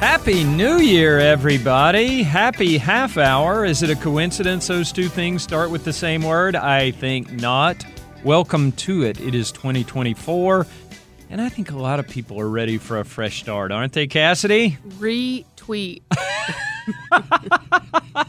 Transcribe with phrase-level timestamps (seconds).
[0.00, 2.22] Happy New Year, everybody.
[2.22, 3.66] Happy half hour.
[3.66, 6.56] Is it a coincidence those two things start with the same word?
[6.56, 7.84] I think not.
[8.24, 9.20] Welcome to it.
[9.20, 10.66] It is 2024,
[11.28, 14.06] and I think a lot of people are ready for a fresh start, aren't they,
[14.06, 14.78] Kassidy?
[14.98, 16.00] Retweet.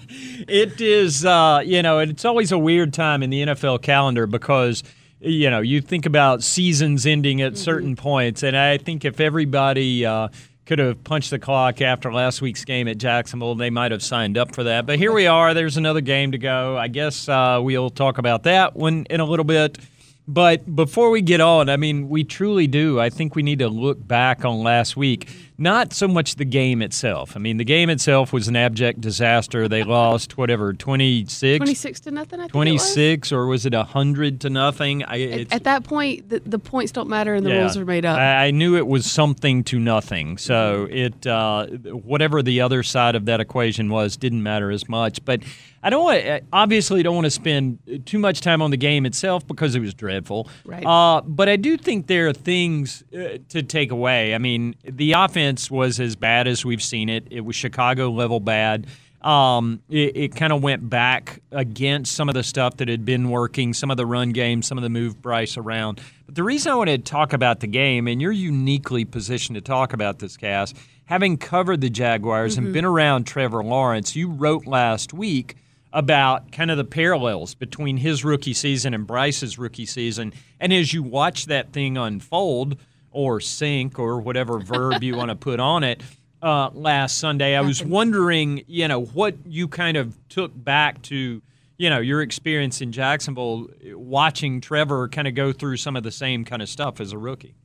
[0.49, 4.83] it is, uh, you know, it's always a weird time in the NFL calendar because,
[5.21, 10.05] you know, you think about seasons ending at certain points, and I think if everybody,
[10.05, 10.27] uh,
[10.65, 13.55] could have punched the clock after last week's game at Jacksonville.
[13.55, 14.85] They might have signed up for that.
[14.85, 15.53] But here we are.
[15.53, 16.77] There's another game to go.
[16.77, 19.77] I guess uh, we'll talk about that one in a little bit.
[20.27, 22.99] But before we get on, I mean, we truly do.
[22.99, 25.27] I think we need to look back on last week.
[25.57, 27.35] Not so much the game itself.
[27.35, 29.67] I mean, the game itself was an abject disaster.
[29.67, 31.57] They lost, whatever, 26?
[31.57, 32.51] 26 to nothing, I think.
[32.51, 35.03] 26, or was it 100 to nothing?
[35.03, 37.59] I, At, at that point, the, the points don't matter and the yeah.
[37.59, 38.17] rules are made up.
[38.17, 40.37] I, I knew it was something to nothing.
[40.37, 45.23] So it, uh, whatever the other side of that equation was, didn't matter as much.
[45.25, 45.41] But
[45.83, 49.05] I don't want, I obviously, don't want to spend too much time on the game
[49.05, 50.47] itself because it was dreadful.
[50.63, 50.85] Right.
[50.85, 54.35] Uh, but I do think there are things uh, to take away.
[54.35, 57.27] I mean, the offense was as bad as we've seen it.
[57.31, 58.87] It was Chicago level bad.
[59.21, 63.29] Um, it, it kind of went back against some of the stuff that had been
[63.29, 66.01] working, some of the run game, some of the move Bryce around.
[66.25, 69.61] But the reason I want to talk about the game, and you're uniquely positioned to
[69.61, 70.73] talk about this, Cass,
[71.05, 75.55] having covered the Jaguars and been around Trevor Lawrence, you wrote last week
[75.93, 80.33] about kind of the parallels between his rookie season and Bryce's rookie season.
[80.59, 82.77] And as you watch that thing unfold,
[83.11, 86.01] or sink, or whatever verb you want to put on it,
[86.41, 91.41] uh, last Sunday, I was wondering, you know, what you kind of took back to,
[91.77, 96.11] you know, your experience in Jacksonville, watching Trevor kind of go through some of the
[96.11, 97.55] same kind of stuff as a rookie.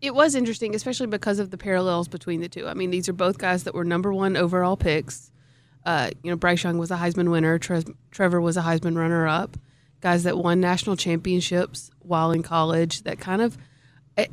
[0.00, 2.68] it was interesting, especially because of the parallels between the two.
[2.68, 5.30] I mean, these are both guys that were number one overall picks.
[5.84, 7.58] Uh, you know, Bryce Young was a Heisman winner.
[7.58, 9.56] Tre- Trevor was a Heisman runner-up.
[10.00, 13.02] Guys that won national championships while in college.
[13.02, 13.56] That kind of,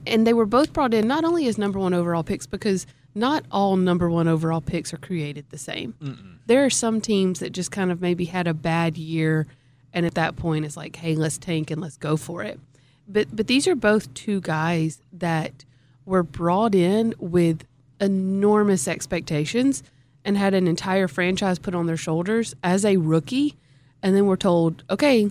[0.06, 2.86] and they were both brought in not only as number one overall picks because
[3.16, 6.40] not all number one overall picks are created the same.
[6.46, 9.48] There are some teams that just kind of maybe had a bad year,
[9.94, 12.60] and at that point, it's like, hey, let's tank and let's go for it.
[13.08, 15.66] But but these are both two guys that
[16.06, 17.66] were brought in with
[18.00, 19.84] enormous expectations
[20.24, 23.56] and had an entire franchise put on their shoulders as a rookie,
[24.04, 25.30] and then we're told, okay,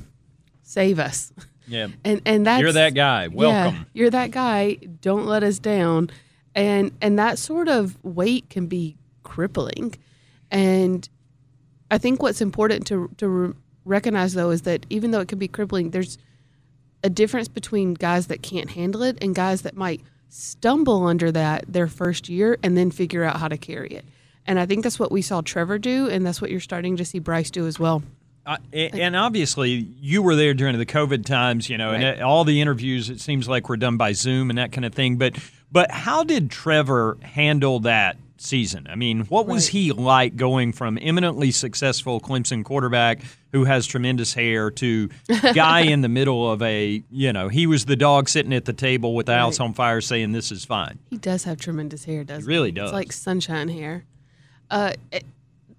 [0.62, 1.32] save us.
[1.66, 1.88] Yeah.
[2.04, 3.22] And and that's You're that guy.
[3.24, 3.86] yeah, Welcome.
[3.92, 4.74] you're that guy.
[5.00, 6.10] Don't let us down.
[6.56, 9.94] And and that sort of weight can be crippling.
[10.50, 11.08] And
[11.92, 15.38] I think what's important to to re- recognize though is that even though it can
[15.38, 16.18] be crippling, there's
[17.04, 21.64] a difference between guys that can't handle it and guys that might stumble under that
[21.68, 24.04] their first year and then figure out how to carry it.
[24.46, 27.04] And I think that's what we saw Trevor do, and that's what you're starting to
[27.04, 28.02] see Bryce do as well.
[28.46, 32.02] Uh, and obviously, you were there during the COVID times, you know, Right.
[32.02, 34.94] and all the interviews it seems like were done by Zoom and that kind of
[34.94, 35.16] thing.
[35.16, 35.36] But
[35.70, 38.88] but how did Trevor handle that season?
[38.90, 39.72] I mean, what was Right.
[39.72, 43.20] he like going from eminently successful Clemson quarterback
[43.52, 45.10] who has tremendous hair to
[45.54, 48.72] guy in the middle of a, you know, he was the dog sitting at the
[48.72, 50.98] table with the house on fire saying this is fine.
[51.10, 52.88] He does have tremendous hair, doesn't He really does.
[52.88, 54.04] It's like sunshine hair.
[54.70, 55.24] Uh, it-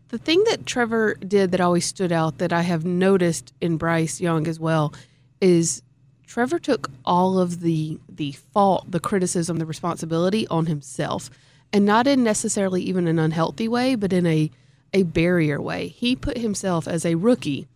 [0.09, 4.19] the thing that Trevor did that always stood out that I have noticed in Bryce
[4.19, 4.93] Young as well
[5.39, 5.81] is
[6.27, 11.29] Trevor took all of the the fault, the criticism, the responsibility on himself,
[11.71, 14.51] and not in necessarily even an unhealthy way, but in a
[14.93, 15.87] a barrier way.
[15.87, 17.67] He put himself as a rookie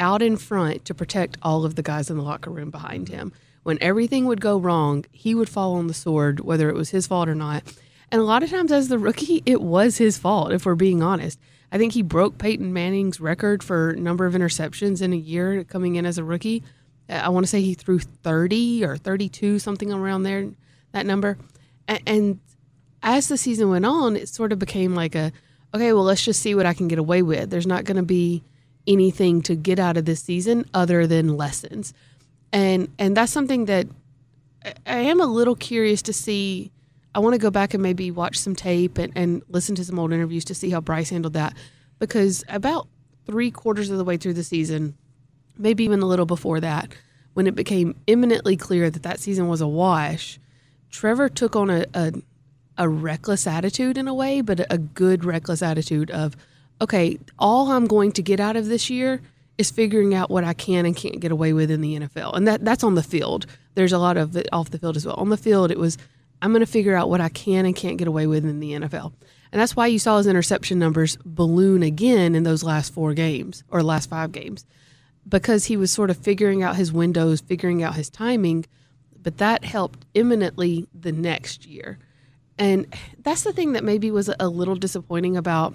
[0.00, 3.32] out in front to protect all of the guys in the locker room behind him,
[3.62, 7.06] when everything would go wrong, he would fall on the sword, whether it was his
[7.06, 7.62] fault or not.
[8.10, 11.02] And a lot of times, as the rookie, it was his fault, if we're being
[11.02, 11.38] honest.
[11.72, 15.96] I think he broke Peyton Manning's record for number of interceptions in a year coming
[15.96, 16.62] in as a rookie.
[17.08, 20.48] Uh, I want to say he threw 30 or 32, something around there,
[20.92, 21.38] that number.
[21.88, 22.40] And
[23.02, 25.32] as the season went on, it sort of became like a,
[25.74, 27.50] okay, well, let's just see what I can get away with.
[27.50, 28.44] There's not going to be
[28.86, 31.92] anything to get out of this season other than lessons
[32.52, 33.86] and and that's something that
[34.86, 36.72] I am a little curious to see.
[37.16, 39.98] I want to go back and maybe watch some tape and, and listen to some
[39.98, 41.54] old interviews to see how Bryce handled that
[41.98, 42.88] because about
[43.24, 44.94] three quarters of the way through the season,
[45.56, 46.94] maybe even a little before that,
[47.32, 50.38] when it became imminently clear that that season was a wash,
[50.90, 52.12] Trevor took on a, a,
[52.76, 56.36] a reckless attitude in a way, but a good reckless attitude of,
[56.82, 59.22] okay, all I'm going to get out of this year
[59.56, 62.34] is figuring out what I can and can't get away with in the NFL.
[62.36, 63.46] And that that's on the field.
[63.74, 65.16] There's a lot of it off the field as well.
[65.16, 65.96] On the field, it was
[66.42, 68.72] I'm going to figure out what I can and can't get away with in the
[68.72, 69.12] NFL.
[69.52, 73.64] And that's why you saw his interception numbers balloon again in those last four games
[73.70, 74.66] or last five games
[75.28, 78.64] because he was sort of figuring out his windows, figuring out his timing,
[79.20, 81.98] but that helped imminently the next year.
[82.58, 82.86] And
[83.18, 85.74] that's the thing that maybe was a little disappointing about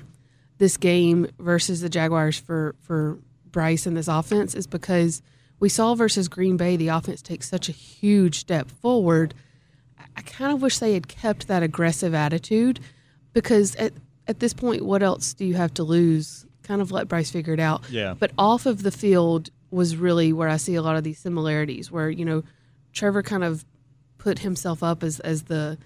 [0.58, 5.22] this game versus the Jaguars for for Bryce and this offense is because
[5.60, 9.34] we saw versus Green Bay the offense take such a huge step forward.
[10.22, 12.80] I kind of wish they had kept that aggressive attitude
[13.34, 13.94] because at
[14.28, 16.46] at this point, what else do you have to lose?
[16.62, 17.90] Kind of let Bryce figure it out.
[17.90, 18.14] Yeah.
[18.18, 21.92] But off of the field was really where I see a lot of these similarities,
[21.92, 22.44] where you know
[22.94, 23.66] Trevor kind of
[24.20, 25.80] put himself up as as the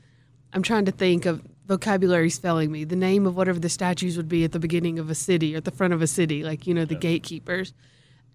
[0.52, 2.84] I'm trying to think of vocabulary's failing me.
[2.84, 5.58] The name of whatever the statues would be at the beginning of a city or
[5.58, 7.00] at the front of a city, like you know the yeah.
[7.00, 7.74] gatekeepers.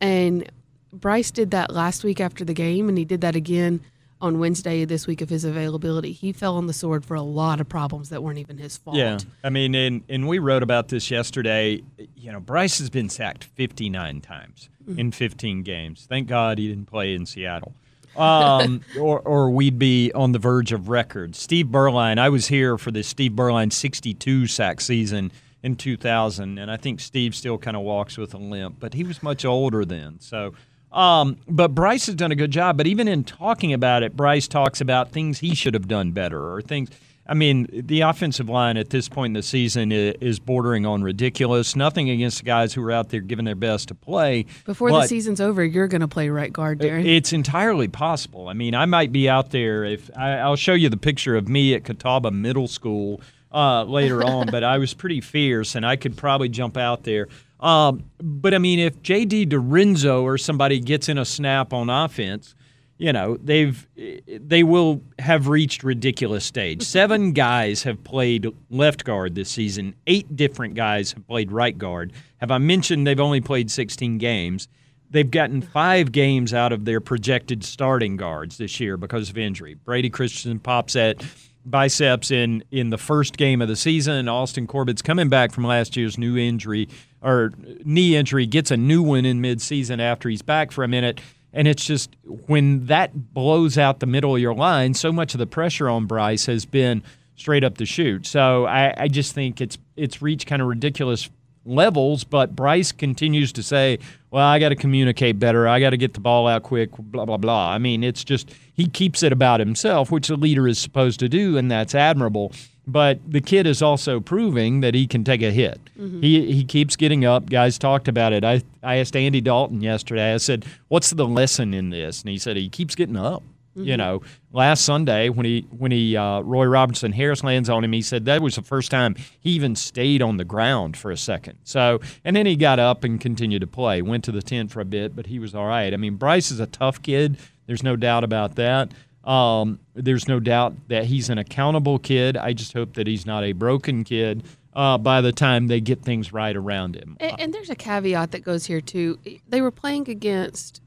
[0.00, 0.50] And
[0.94, 3.82] Bryce did that last week after the game, and he did that again
[4.20, 6.12] on Wednesday this week of his availability.
[6.12, 8.96] He fell on the sword for a lot of problems that weren't even his fault.
[8.96, 11.82] Yeah, I mean, and and we wrote about this yesterday.
[12.16, 14.98] You know, Bryce has been sacked 59 times mm-hmm.
[14.98, 16.06] in 15 games.
[16.08, 17.74] Thank God he didn't play in Seattle
[18.16, 21.36] um, or, or we'd be on the verge of record.
[21.36, 25.32] Steve Beuerlein, I was here for the Steve Beuerlein 62 sack season
[25.62, 29.04] in 2000, and I think Steve still kind of walks with a limp, but he
[29.04, 30.18] was much older then.
[30.20, 30.54] So,
[30.92, 32.76] um, but Bryce has done a good job.
[32.76, 36.52] But even in talking about it, Bryce talks about things he should have done better
[36.52, 36.90] or things–
[37.30, 41.76] I mean, the offensive line at this point in the season is bordering on ridiculous.
[41.76, 44.46] Nothing against the guys who are out there giving their best to play.
[44.64, 47.06] Before the season's over, you're going to play right guard, Darin.
[47.06, 48.48] It's entirely possible.
[48.48, 51.48] I mean, I might be out there if I, will show you the picture of
[51.48, 53.20] me at Catawba Middle School
[53.52, 57.28] uh, later on, but I was pretty fierce and I could probably jump out there.
[57.60, 59.46] Um, but I mean, if J.D.
[59.46, 62.54] DiRenzo or somebody gets in a snap on offense,
[63.00, 63.86] you know they've
[64.26, 66.82] they will have reached ridiculous stage.
[66.82, 69.94] Seven guys have played left guard this season.
[70.06, 72.12] Eight different guys have played right guard.
[72.38, 74.68] Have I mentioned they've only played 16 games?
[75.10, 79.74] They've gotten five games out of their projected starting guards this year because of injury.
[79.74, 81.24] Brady Christensen pops at
[81.64, 84.28] biceps in in the first game of the season.
[84.28, 86.88] Austin Corbett's coming back from last year's new injury
[87.22, 87.52] or
[87.84, 91.20] knee injury, gets a new one in midseason after he's back for a minute
[91.52, 92.16] and it's just
[92.46, 96.06] when that blows out the middle of your line, so much of the pressure on
[96.06, 97.02] Bryce has been
[97.34, 98.26] straight up the chute.
[98.26, 101.28] So I, I just think it's it's reached kind of ridiculous
[101.64, 103.98] levels, but Bryce continues to say,
[104.30, 107.70] Well, I gotta communicate better, I gotta get the ball out quick, blah blah blah.
[107.72, 111.28] I mean, it's just he keeps it about himself, which a leader is supposed to
[111.28, 112.52] do, and that's admirable.
[112.86, 115.80] But the kid is also proving that he can take a hit.
[115.98, 116.22] Mm-hmm.
[116.22, 117.48] He he keeps getting up.
[117.48, 118.44] Guys talked about it.
[118.44, 120.34] I I asked Andy Dalton yesterday.
[120.34, 123.42] I said, "What's the lesson in this?" And he said he keeps getting up.
[123.80, 123.88] Mm-hmm.
[123.88, 124.22] You know,
[124.52, 128.42] last Sunday when he when he uh, Roy Robertson-Harris lands on him, he said that
[128.42, 131.58] was the first time he even stayed on the ground for a second.
[131.64, 134.02] So and then he got up and continued to play.
[134.02, 135.92] Went to the tent for a bit, but he was all right.
[135.92, 137.38] I mean, Bryce is a tough kid.
[137.66, 138.92] There's no doubt about that.
[139.24, 142.36] Um, there's no doubt that he's an accountable kid.
[142.36, 144.42] I just hope that he's not a broken kid
[144.74, 147.16] uh, by the time they get things right around him.
[147.20, 149.18] And, and, there's a caveat that goes here too.
[149.48, 150.80] They were playing against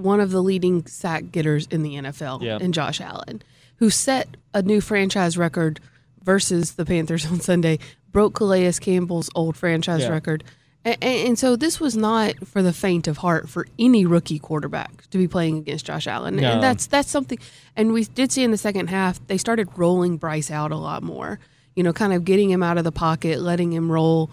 [0.00, 2.58] one of the leading sack getters in the NFL, yeah.
[2.58, 3.42] in Josh Allen,
[3.76, 5.80] who set a new franchise record
[6.22, 7.78] versus the Panthers on Sunday,
[8.12, 10.08] broke Calais Campbell's old franchise yeah.
[10.10, 10.44] record.
[10.84, 15.08] And, and, so this was not for the faint of heart for any rookie quarterback
[15.10, 16.36] to be playing against Josh Allen.
[16.36, 16.52] No.
[16.52, 17.38] And that's that's something
[17.76, 21.02] and we did see in the second half they started rolling Bryce out a lot
[21.02, 21.38] more.
[21.76, 24.30] You know, kind of getting him out of the pocket, letting him roll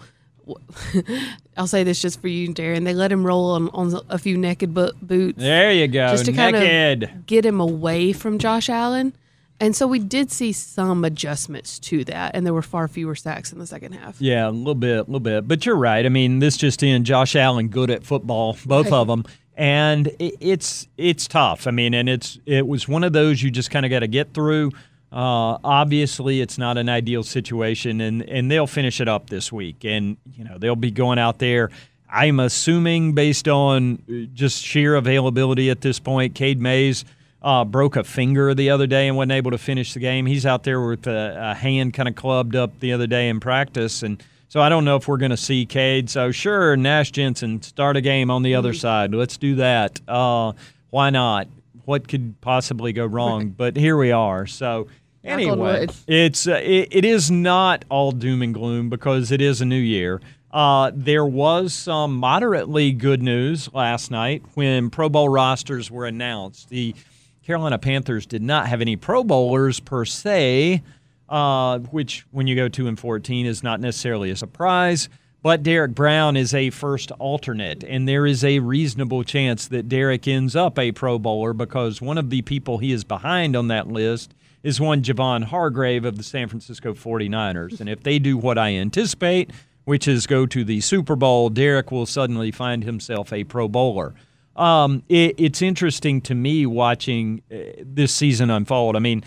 [1.56, 2.84] I'll say this just for you, Darin.
[2.84, 5.38] They let him roll on, on a few naked bo- boots.
[5.38, 6.08] There you go.
[6.08, 9.14] Just to kind of get him away from Josh Allen.
[9.60, 13.52] And so we did see some adjustments to that, and there were far fewer sacks
[13.52, 14.20] in the second half.
[14.20, 15.48] Yeah, a little bit, a little bit.
[15.48, 16.06] But you're right.
[16.06, 18.92] I mean, this just in Josh Allen good at football, both Right.
[18.92, 19.24] of them,
[19.56, 21.66] and it, it's it's tough.
[21.66, 24.06] I mean, and it's it was one of those you just kind of got to
[24.06, 24.70] get through.
[25.10, 29.84] Uh, obviously, it's not an ideal situation, and and they'll finish it up this week,
[29.84, 31.70] and you know they'll be going out there.
[32.10, 37.04] I'm assuming based on uh, just sheer availability at this point, Cade Mays
[37.42, 40.26] uh, broke a finger the other day and wasn't able to finish the game.
[40.26, 43.40] He's out there with a, a hand kind of clubbed up the other day in
[43.40, 46.10] practice, and so I don't know if we're going to see Cade.
[46.10, 49.14] So sure, Nash Jensen start a game on the other side.
[49.14, 50.00] Let's do that.
[50.06, 50.52] Uh,
[50.90, 51.48] why not?
[51.88, 53.48] What could possibly go wrong?
[53.48, 54.46] But here we are.
[54.46, 54.88] So.
[55.24, 59.64] Anyway, it's uh, it, it is not all doom and gloom because it is a
[59.64, 60.20] new year.
[60.50, 66.68] Uh, there was some moderately good news last night when Pro Bowl rosters were announced.
[66.68, 66.94] The
[67.42, 70.82] Carolina Panthers did not have any Pro Bowlers per se,
[71.28, 75.08] uh, which when you go two and fourteen is not necessarily a surprise.
[75.40, 80.26] But Derrick Brown is a first alternate, and there is a reasonable chance that Derrick
[80.26, 83.86] ends up a Pro Bowler because one of the people he is behind on that
[83.86, 87.80] list is one Javon Hargrave of the San Francisco 49ers.
[87.80, 89.52] And if they do what I anticipate,
[89.84, 94.14] which is go to the Super Bowl, Derrick will suddenly find himself a Pro Bowler.
[94.56, 98.96] Um, it, it's interesting to me watching uh, this season unfold.
[98.96, 99.22] I mean,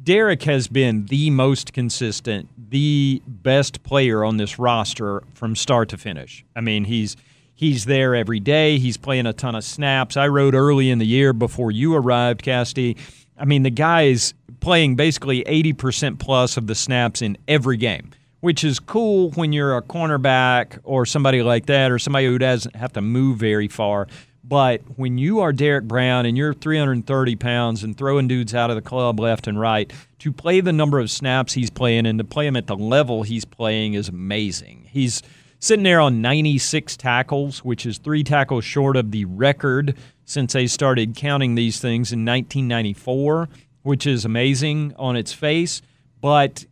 [0.00, 5.98] Derrick has been the most consistent, the best player on this roster from start to
[5.98, 6.44] finish.
[6.54, 7.16] I mean, he's
[7.54, 8.78] he's there every day.
[8.78, 10.16] He's playing a ton of snaps.
[10.16, 12.96] I wrote early in the year before you arrived, Casty.
[13.38, 18.10] I mean, the guy is playing basically 80% plus of the snaps in every game,
[18.40, 22.74] which is cool when you're a cornerback or somebody like that or somebody who doesn't
[22.76, 24.06] have to move very far.
[24.48, 28.76] But when you are Derrick Brown and you're 330 pounds and throwing dudes out of
[28.76, 32.24] the club left and right, to play the number of snaps he's playing and to
[32.24, 34.86] play him at the level he's playing is amazing.
[34.88, 35.20] He's
[35.58, 40.68] sitting there on 96 tackles, which is three tackles short of the record since they
[40.68, 43.48] started counting these things in 1994,
[43.82, 45.82] which is amazing on its face.
[46.20, 46.66] But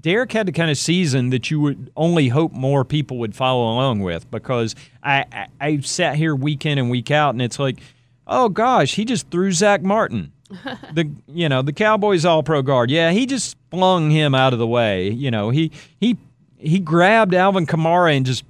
[0.00, 3.72] Derrick had the kind of season that you would only hope more people would follow
[3.72, 7.58] along with because I, I, I sat here week in and week out and it's
[7.58, 7.80] like,
[8.26, 10.32] oh gosh, he just threw Zack Martin.
[10.94, 14.58] the you know the Cowboys All Pro guard, yeah, he just flung him out of
[14.58, 15.10] the way.
[15.10, 16.16] You know he he
[16.56, 18.44] he grabbed Alvin Kamara and just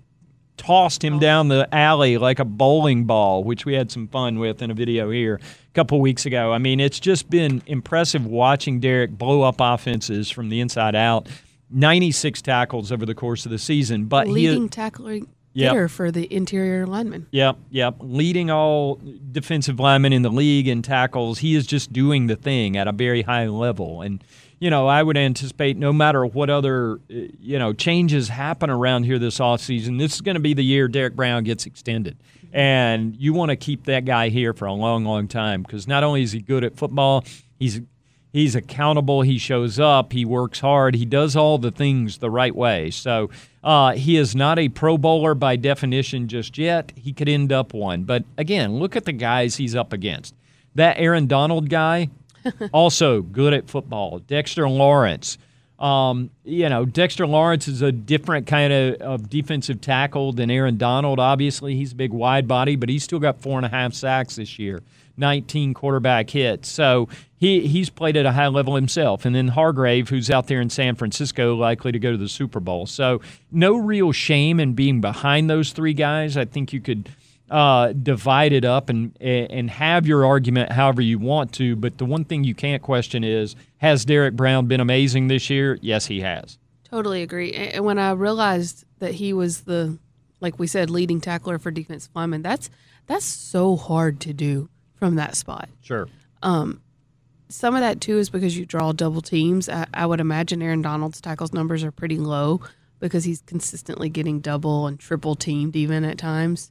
[0.59, 4.61] tossed him down the alley like a bowling ball, which we had some fun with
[4.61, 6.53] in a video here a couple weeks ago.
[6.53, 11.29] I mean, it's just been impressive watching Derrick blow up offenses from the inside out.
[11.71, 15.73] 96 tackles over the course of the season, but he Leading tackling Yep.
[15.73, 17.27] getter for the interior lineman.
[17.31, 17.97] Yep, yep.
[18.01, 19.01] Leading all
[19.33, 21.39] defensive linemen in the league in tackles.
[21.39, 24.03] He is just doing the thing at a very high level.
[24.03, 24.23] And,
[24.61, 29.05] you know, I would anticipate no matter what other, uh, you know, changes happen around
[29.05, 32.17] here this offseason, this is going to be the year Derrick Brown gets extended.
[32.53, 36.05] And you want to keep that guy here for a long, long time because not
[36.05, 37.25] only is he good at football,
[37.59, 37.81] he's
[38.33, 39.23] he's accountable.
[39.23, 40.13] He shows up.
[40.13, 40.95] He works hard.
[40.95, 42.91] He does all the things the right way.
[42.91, 43.31] So
[43.63, 46.93] uh, he is not a Pro Bowler by definition just yet.
[46.97, 48.05] He could end up one.
[48.05, 50.35] But again, look at the guys he's up against.
[50.75, 52.09] That Aaron Donald guy,
[52.73, 54.21] also good at football.
[54.21, 55.39] Dexter Lawrence.
[55.79, 60.77] Um, you know, Dexter Lawrence is a different kind of, of defensive tackle than Aaron
[60.77, 61.21] Donald.
[61.21, 64.37] Obviously, he's a big wide body, but he's still got four and a half sacks
[64.37, 64.83] this year,
[65.19, 66.69] 19 quarterback hits.
[66.69, 69.25] So he he's played at a high level himself.
[69.25, 72.61] And then Hargrave, who's out there in San Francisco, likely to go to the Super
[72.61, 72.87] Bowl.
[72.87, 73.21] So
[73.51, 76.37] no real shame in being behind those three guys.
[76.37, 77.09] I think you could
[77.51, 81.77] uh, divide it up and and have your argument however you want to.
[81.77, 85.79] But the one thing you can't question is has Derrick Brown been amazing this year?
[85.81, 86.59] Yes, he has.
[86.91, 87.53] Totally agree.
[87.53, 89.99] And when I realized that he was the,
[90.41, 92.71] like we said, leading tackler for defensive linemen, that's
[93.07, 94.69] that's so hard to do
[94.99, 95.69] from that spot.
[95.83, 96.09] Sure.
[97.51, 99.69] Some of that too is because you draw double teams.
[99.69, 102.61] I, I would imagine Aaron Donald's tackles numbers are pretty low
[103.01, 106.71] because he's consistently getting double and triple teamed even at times.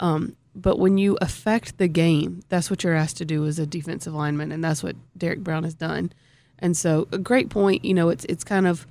[0.00, 3.66] Um, but when you affect the game, that's what you're asked to do as a
[3.66, 6.12] defensive lineman, and that's what Derrick Brown has done.
[6.58, 7.84] And so, a great point.
[7.84, 8.86] You know, it's it's kind of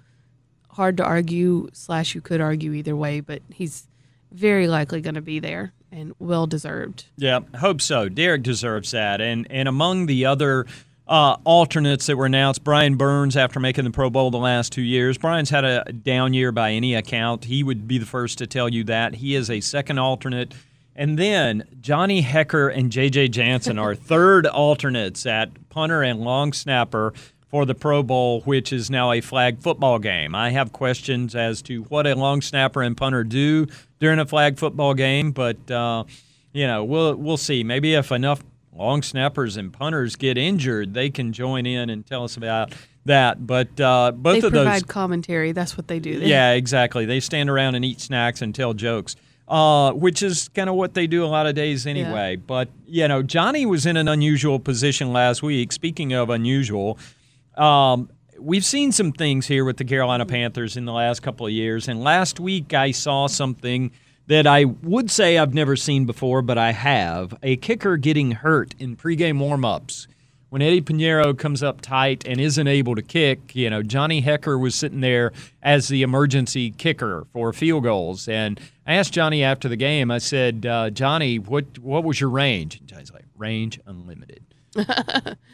[0.69, 3.87] hard to argue slash you could argue either way, but he's
[4.31, 7.05] very likely going to be there and well deserved.
[7.17, 8.09] Yeah, hope so.
[8.09, 9.21] Derrick deserves that.
[9.21, 10.65] And and among the other
[11.07, 12.63] uh, alternates that were announced.
[12.63, 16.33] Brian Burns, after making the Pro Bowl the last two years, Brian's had a down
[16.33, 17.45] year by any account.
[17.45, 19.15] He would be the first to tell you that.
[19.15, 20.53] He is a second alternate.
[20.95, 23.27] And then Johnny Hekker and J.J.
[23.29, 27.13] Jansen are third alternates at punter and long snapper
[27.55, 30.35] for the Pro Bowl, which is now a flag football game.
[30.35, 34.57] I have questions as to what a long snapper and punter do during a flag
[34.57, 36.03] football game, but uh,
[36.51, 37.63] you know we'll we'll see.
[37.63, 38.43] Maybe if enough
[38.73, 42.73] long snappers and punters get injured, they can join in and tell us about
[43.05, 43.47] that.
[43.47, 45.53] But uh, both they of provide commentary.
[45.53, 46.19] That's what they do.
[46.19, 47.05] They- yeah, exactly.
[47.05, 49.15] They stand around and eat snacks and tell jokes.
[49.47, 52.35] Uh, which is kind of what they do a lot of days anyway.
[52.35, 55.71] But, you know, Johnny was in an unusual position last week.
[55.71, 56.97] Speaking of unusual,
[57.57, 58.09] um,
[58.39, 61.87] we've seen some things here with the Carolina Panthers in the last couple of years.
[61.87, 63.91] And last week I saw something
[64.27, 68.73] that I would say I've never seen before, but I have a kicker getting hurt
[68.79, 70.07] in pregame warmups.
[70.49, 74.59] When Eddy Piñeiro comes up tight and isn't able to kick, you know, Johnny Hekker
[74.59, 78.27] was sitting there as the emergency kicker for field goals.
[78.27, 82.29] And I asked Johnny after the game, I said, uh, Johnny, what, what was your
[82.29, 82.79] range?
[82.79, 84.43] And Johnny's like, range unlimited.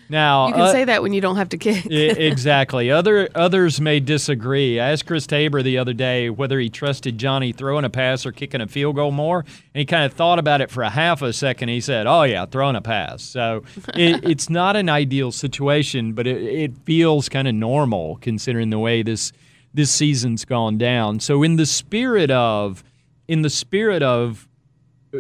[0.10, 1.86] Now You can uh, say that when you don't have to kick.
[1.90, 2.92] Exactly.
[2.92, 4.80] Other others may disagree.
[4.80, 8.32] I asked Chris Tabor the other day whether he trusted Johnny throwing a pass or
[8.32, 11.22] kicking a field goal more, and he kind of thought about it for a half
[11.22, 11.70] a second.
[11.70, 13.64] He said, "Oh yeah, throwing a pass." So
[13.96, 18.80] it, it's not an ideal situation, but it, it feels kind of normal considering the
[18.80, 19.32] way this
[19.74, 21.20] this season's gone down.
[21.20, 22.84] So in the spirit of
[23.28, 24.48] in the spirit of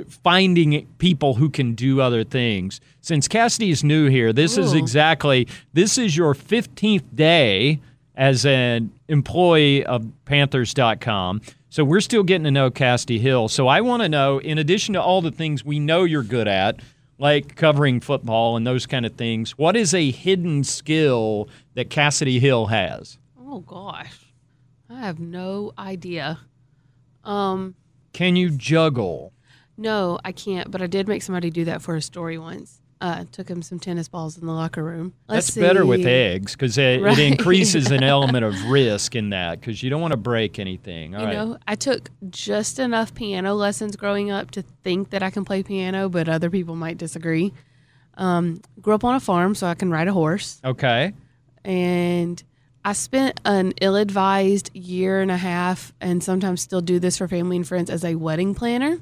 [0.10, 2.79] finding people who can do other things.
[3.01, 7.79] Since Kassidy is new here, this is exactly this is your 15th day
[8.15, 11.41] as an employee of panthers.com.
[11.69, 13.48] So we're still getting to know Kassidy Hill.
[13.48, 16.48] So I want to know in addition to all the things we know you're good
[16.48, 16.81] at,
[17.17, 22.39] like covering football and those kind of things, what is a hidden skill that Kassidy
[22.39, 23.17] Hill has?
[23.39, 24.33] Oh gosh,
[24.89, 26.39] I have no idea.
[27.24, 27.75] Um,
[28.13, 29.33] Can you juggle?
[29.81, 30.69] No, I can't.
[30.71, 32.79] But I did make somebody do that for a story once.
[33.01, 35.13] Uh, took him some tennis balls in the locker room.
[35.27, 37.17] Let's That's better with eggs because it, Right.
[37.17, 41.15] it increases an element of risk in that because you don't want to break anything.
[41.15, 41.33] All You right.
[41.35, 45.63] know, I took just enough piano lessons growing up to think that I can play
[45.63, 47.53] piano, but other people might disagree.
[48.17, 50.61] Um, grew up on a farm, so I can ride a horse.
[50.63, 51.13] Okay.
[51.65, 52.44] and
[52.83, 57.55] I spent an ill-advised year and a half, and sometimes still do this for family
[57.57, 58.98] and friends as a wedding planner.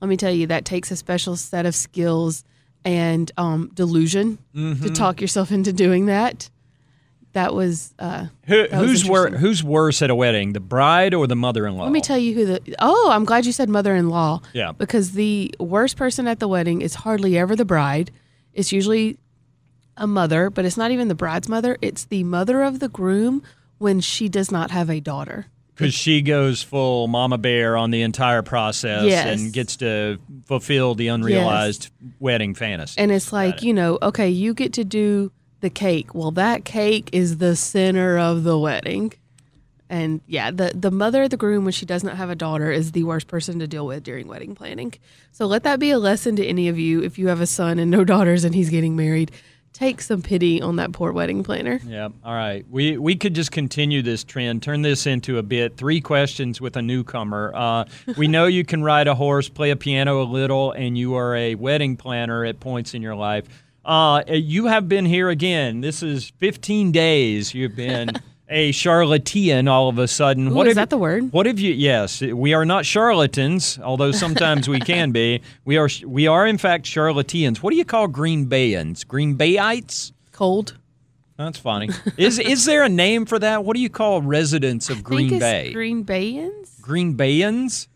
[0.00, 2.44] Let me tell you, that takes a special set of skills
[2.84, 4.84] and um, delusion Mm-hmm.
[4.84, 6.50] to talk yourself into doing that.
[7.32, 7.92] That was.
[7.98, 11.36] Uh, Who, That was who's wor- Who's worse at a wedding, the bride or the
[11.36, 11.82] mother-in-law?
[11.84, 12.76] let me tell you who the.
[12.78, 14.40] Oh, I'm glad you said mother-in-law.
[14.54, 14.72] Yeah.
[14.72, 18.10] Because the worst person at the wedding is hardly ever the bride.
[18.54, 19.18] It's usually
[19.98, 21.76] a mother, but it's not even the bride's mother.
[21.82, 23.42] It's the mother of the groom
[23.78, 25.46] when she does not have a daughter.
[25.76, 29.40] Because she goes full mama bear on the entire process Yes.
[29.40, 32.98] and gets to fulfill the unrealized wedding fantasy.
[33.00, 36.14] And it's like, you know, okay, you get to do the cake.
[36.14, 39.12] Well, that cake is the center of the wedding.
[39.88, 42.72] And yeah, the the mother of the groom when she does not have a daughter
[42.72, 44.94] is the worst person to deal with during wedding planning.
[45.30, 47.78] So let that be a lesson to any of you if you have a son
[47.78, 49.30] and no daughters and he's getting married.
[49.76, 51.78] Take some pity on that poor wedding planner.
[51.86, 52.08] Yeah.
[52.24, 52.64] All right.
[52.70, 55.76] We we could just continue this trend, turn this into a bit.
[55.76, 57.52] Three questions with a newcomer.
[57.54, 57.84] Uh,
[58.16, 61.36] we know you can ride a horse, play a piano a little, and you are
[61.36, 63.44] a wedding planner at points in your life.
[63.84, 65.82] Uh, you have been here again.
[65.82, 67.52] This is 15 days.
[67.52, 68.12] You've been
[68.48, 70.48] a charlatan all of a sudden.
[70.48, 71.32] Ooh, what is have that the word?
[71.32, 71.72] What have you?
[71.72, 75.40] Yes, we are not charlatans, although sometimes we can be.
[75.64, 75.88] We are.
[76.04, 77.62] We are in fact charlatans.
[77.62, 79.06] What do you call Green Bayans?
[79.06, 80.12] Green Bayites?
[80.32, 80.76] Cold.
[81.36, 81.90] That's funny.
[82.16, 83.64] Is is there a name for that?
[83.64, 85.72] What do you call residents of I Green think Bay?
[85.72, 86.80] Green Bayans?
[86.80, 87.88] Green Bayans?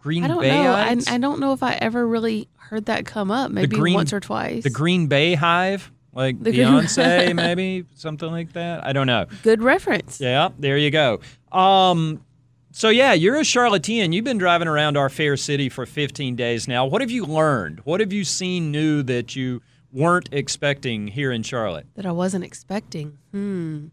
[0.00, 0.72] Green I don't know.
[0.72, 3.50] I, I don't know if I ever really heard that come up.
[3.50, 4.62] Maybe Green- once or twice.
[4.62, 8.84] the Green Bay Hive, like The Beyonce, maybe something like that.
[8.84, 9.26] I don't know.
[9.44, 10.20] Good reference.
[10.20, 11.20] Yeah, there you go.
[11.52, 12.24] Um,
[12.72, 14.12] so yeah, you're a charlatan.
[14.12, 16.86] You've been driving around our fair city for 15 days now.
[16.86, 17.80] What have you learned?
[17.84, 21.86] What have you seen new that you weren't expecting here in Charlotte?
[21.94, 23.16] that I wasn't expecting.
[23.30, 23.86] Hmm.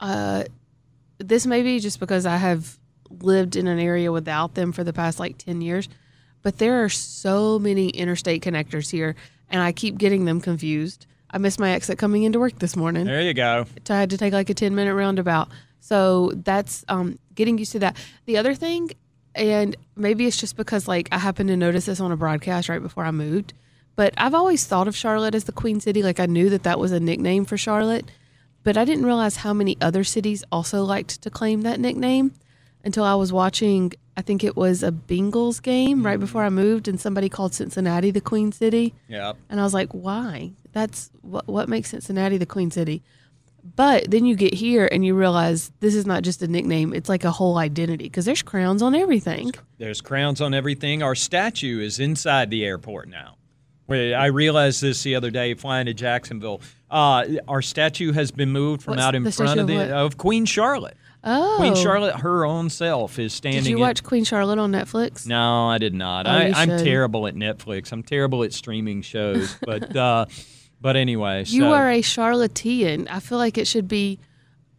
[0.00, 0.44] Uh,
[1.18, 2.78] this may be just because I have
[3.20, 5.86] lived in an area without them for the past like 10 years,
[6.42, 9.16] but there are so many interstate connectors here,
[9.50, 11.06] and I keep getting them confused.
[11.30, 13.06] I missed my exit coming into work this morning.
[13.06, 13.66] There you go.
[13.88, 15.48] I had to take like a 10 minute roundabout.
[15.80, 17.96] So that's um, getting used to that.
[18.26, 18.90] The other thing,
[19.34, 22.82] and maybe it's just because like I happened to notice this on a broadcast right
[22.82, 23.54] before I moved,
[23.96, 26.02] But I've always thought of Charlotte as the Queen City.
[26.02, 28.10] Like I knew that that was a nickname for Charlotte,
[28.62, 32.32] but I didn't realize how many other cities also liked to claim that nickname
[32.84, 33.92] until I was watching.
[34.16, 38.10] I think it was a Bengals game right before I moved, and somebody called Cincinnati
[38.10, 38.94] the Queen City.
[39.08, 39.32] Yeah.
[39.48, 40.52] And I was like, why?
[40.72, 43.02] That's what what makes Cincinnati the Queen City.
[43.76, 47.08] But then you get here and you realize this is not just a nickname; it's
[47.08, 49.52] like a whole identity because there's crowns on everything.
[49.78, 51.02] There's crowns on everything.
[51.02, 53.36] Our statue is inside the airport now.
[53.90, 56.60] I realized this the other day flying to Jacksonville.
[56.90, 60.44] Uh, our statue has been moved from What's out in front of the of Queen
[60.44, 60.96] Charlotte.
[61.22, 63.62] Oh, Queen Charlotte, her own self, is standing.
[63.62, 65.26] Did you in- watch Queen Charlotte on Netflix?
[65.26, 66.26] No, I did not.
[66.26, 67.92] Oh, I, I'm terrible at Netflix.
[67.92, 69.56] I'm terrible at streaming shows.
[69.66, 70.26] But uh,
[70.80, 73.06] but anyway, You so, are a charlatan.
[73.08, 74.18] I feel like it should be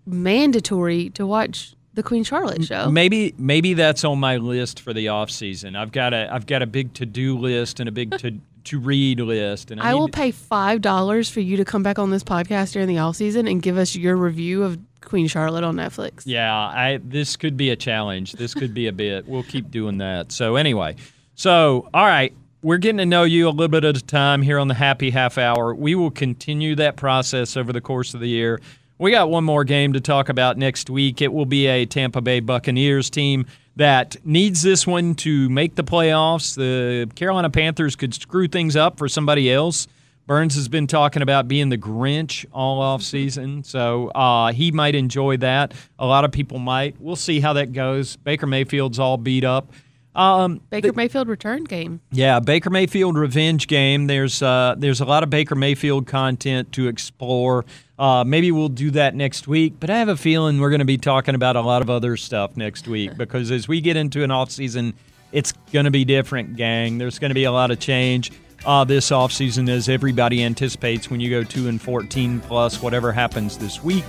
[0.05, 2.89] mandatory to watch the Queen Charlotte show.
[2.89, 5.75] Maybe maybe that's on my list for the off season.
[5.75, 8.79] I've got a I've got a big to do list and a big to to
[8.79, 12.09] read list, and I, I will pay five dollars for you to come back on
[12.11, 14.79] this podcast during the off season and give us your review of
[15.11, 16.23] Queen Charlotte on Netflix.
[16.23, 18.31] Yeah, I this could be a challenge.
[18.31, 19.27] This could be a bit.
[19.27, 20.31] We'll keep doing that.
[20.31, 20.95] So anyway,
[21.35, 24.57] so all right, we're getting to know you a little bit at a time here
[24.57, 25.75] on the Happy Half Hour.
[25.75, 28.61] We will continue that process over the course of the year.
[28.99, 31.21] We got one more game to talk about next week.
[31.21, 35.83] It will be a Tampa Bay Buccaneers team that needs this one to make the
[35.83, 36.55] playoffs.
[36.55, 39.89] The Carolina Panthers could screw things up for somebody else.
[40.31, 44.95] Burns has been talking about being the Grinch all off season, so uh, he might
[44.95, 45.73] enjoy that.
[45.99, 46.95] A lot of people might.
[47.01, 48.15] We'll see how that goes.
[48.15, 49.73] Baker Mayfield's all beat up.
[50.15, 51.99] Um, Baker Mayfield return game.
[52.13, 54.07] yeah, Baker Mayfield revenge game.
[54.07, 57.65] There's uh, there's a lot of Baker Mayfield content to explore.
[57.99, 60.85] Uh, maybe we'll do that next week, but I have a feeling we're going to
[60.85, 64.23] be talking about a lot of other stuff next week because as we get into
[64.23, 64.93] an off season,
[65.33, 66.99] it's going to be different, gang.
[66.99, 68.31] There's going to be a lot of change
[68.65, 73.11] uh, this off season as everybody anticipates when you go two and fourteen plus whatever
[73.11, 74.05] happens this week.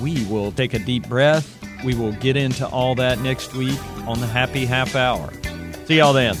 [0.00, 1.54] We will take a deep breath.
[1.84, 5.32] We will get into all that next week on the Happy Half Hour.
[5.86, 6.36] See y'all then.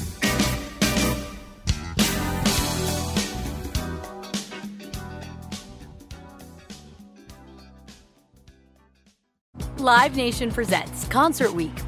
[9.78, 11.72] Live Nation presents Concert Week.